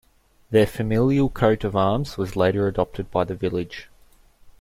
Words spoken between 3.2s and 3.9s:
the village.